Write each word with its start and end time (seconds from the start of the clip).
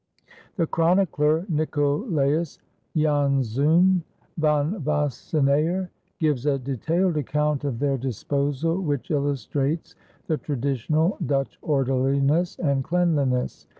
The 0.55 0.65
chronicler, 0.65 1.45
Nicholaes 1.47 2.57
Janszoon 2.95 4.01
Van 4.35 4.83
Wassenaer, 4.83 5.91
gives 6.19 6.47
a 6.47 6.57
detailed 6.57 7.17
account 7.17 7.63
of 7.65 7.77
their 7.77 7.99
disposal 7.99 8.81
which 8.81 9.11
illustrates 9.11 9.93
the 10.25 10.37
traditional 10.37 11.19
Dutch 11.23 11.59
orderliness 11.61 12.57
and 12.57 12.83
cleanliness. 12.83 13.67